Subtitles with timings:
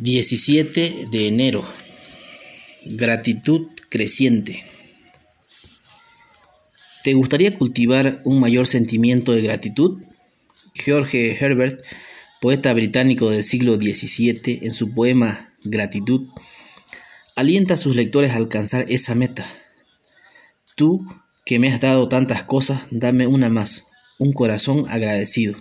[0.00, 1.62] 17 de enero.
[2.86, 4.64] Gratitud creciente.
[7.04, 10.02] ¿Te gustaría cultivar un mayor sentimiento de gratitud?
[10.72, 11.84] George Herbert,
[12.40, 16.28] poeta británico del siglo XVII, en su poema Gratitud,
[17.36, 19.52] alienta a sus lectores a alcanzar esa meta.
[20.76, 21.04] Tú,
[21.44, 23.84] que me has dado tantas cosas, dame una más,
[24.18, 25.56] un corazón agradecido.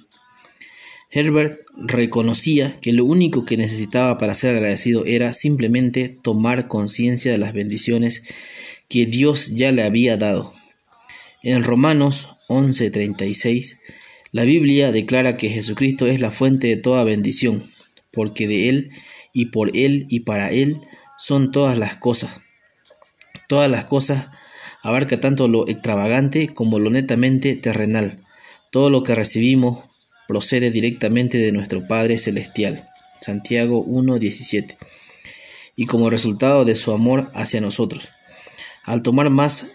[1.12, 7.40] Herbert reconocía que lo único que necesitaba para ser agradecido era simplemente tomar conciencia de
[7.40, 8.24] las bendiciones
[8.90, 10.54] que Dios ya le había dado.
[11.42, 13.80] En Romanos 11:36,
[14.32, 17.72] la Biblia declara que Jesucristo es la fuente de toda bendición,
[18.12, 18.92] porque de Él
[19.34, 20.80] y por Él y para Él
[21.18, 22.32] son todas las cosas.
[23.48, 24.28] Todas las cosas
[24.84, 28.24] abarca tanto lo extravagante como lo netamente terrenal.
[28.72, 29.89] Todo lo que recibimos
[30.30, 32.88] procede directamente de nuestro Padre Celestial.
[33.20, 34.78] Santiago 1.17.
[35.76, 38.12] Y como resultado de su amor hacia nosotros.
[38.84, 39.72] Al tomar más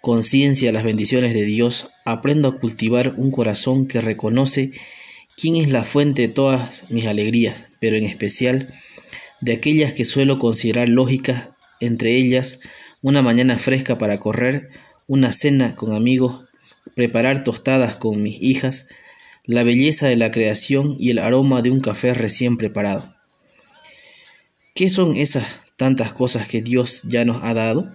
[0.00, 4.70] conciencia las bendiciones de Dios, aprendo a cultivar un corazón que reconoce
[5.36, 8.72] quién es la fuente de todas mis alegrías, pero en especial
[9.42, 12.58] de aquellas que suelo considerar lógicas, entre ellas
[13.02, 14.70] una mañana fresca para correr,
[15.06, 16.44] una cena con amigos,
[16.94, 18.86] preparar tostadas con mis hijas,
[19.50, 23.16] la belleza de la creación y el aroma de un café recién preparado.
[24.74, 25.44] ¿Qué son esas
[25.76, 27.90] tantas cosas que Dios ya nos ha dado?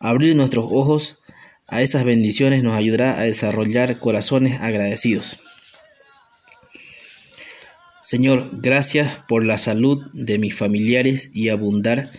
[0.00, 1.18] Abrir nuestros ojos
[1.66, 5.38] a esas bendiciones nos ayudará a desarrollar corazones agradecidos.
[8.00, 12.10] Señor, gracias por la salud de mis familiares y abundar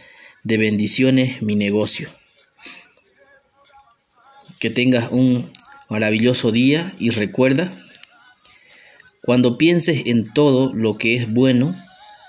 [0.44, 2.08] de bendiciones mi negocio.
[4.60, 5.52] Que tengas un
[5.90, 7.74] maravilloso día y recuerda
[9.30, 11.76] cuando pienses en todo lo que es bueno,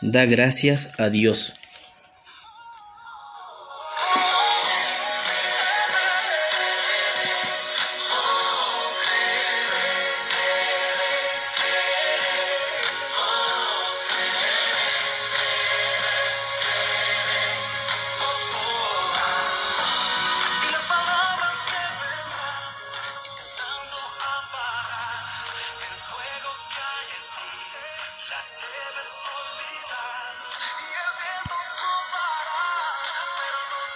[0.03, 1.55] da gracias a Dios.